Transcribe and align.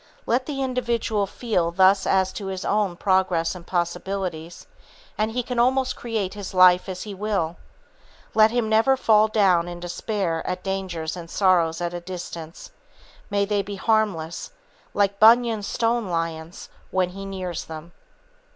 Let 0.25 0.47
the 0.47 0.63
individual 0.63 1.27
feel 1.27 1.69
thus 1.69 2.07
as 2.07 2.33
to 2.33 2.47
his 2.47 2.65
own 2.65 2.95
progress 2.97 3.53
and 3.53 3.67
possibilities, 3.67 4.65
and 5.15 5.29
he 5.29 5.43
can 5.43 5.59
almost 5.59 5.95
create 5.95 6.33
his 6.33 6.55
life 6.55 6.89
as 6.89 7.03
he 7.03 7.13
will. 7.13 7.55
Let 8.33 8.49
him 8.49 8.67
never 8.67 8.97
fall 8.97 9.27
down 9.27 9.67
in 9.67 9.79
despair 9.79 10.41
at 10.47 10.63
dangers 10.63 11.15
and 11.15 11.29
sorrows 11.29 11.81
at 11.81 11.93
a 11.93 12.01
distance; 12.01 12.71
they 13.29 13.45
may 13.45 13.61
be 13.61 13.75
harmless, 13.75 14.49
like 14.95 15.19
Bunyan's 15.19 15.67
stone 15.67 16.07
lions, 16.09 16.69
when 16.89 17.09
he 17.09 17.23
nears 17.23 17.65
them. 17.65 17.91